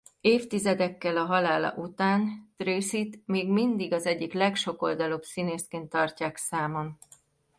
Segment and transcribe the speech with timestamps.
[0.21, 6.97] Évtizedekkel a halála után Tracyt még mindig az egyik legsokoldalúbb színészként tartják számon.